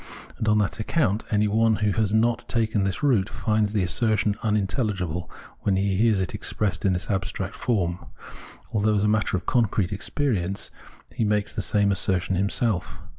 And 0.39 0.47
just 0.47 0.47
on 0.49 0.57
that 0.57 0.79
account 0.79 1.23
any 1.29 1.47
one 1.47 1.75
who 1.75 1.91
has 1.91 2.11
not 2.11 2.45
taken 2.47 2.83
this 2.83 3.03
route 3.03 3.29
finds 3.29 3.71
the 3.71 3.83
assertion 3.83 4.33
uninteUigible, 4.43 5.29
when 5.59 5.75
he 5.75 5.95
hears 5.95 6.19
it 6.19 6.33
expressed 6.33 6.85
in 6.85 6.93
this 6.93 7.07
abstract 7.11 7.53
form— 7.53 8.07
although 8.73 8.95
as 8.95 9.03
a 9.03 9.07
matter 9.07 9.37
of 9.37 9.45
concrete 9.45 9.91
experience 9.93 10.71
he 11.13 11.23
makes 11.23 11.53
the 11.53 11.61
same 11.61 11.91
assertion 11.91 12.35
himself. 12.35 12.97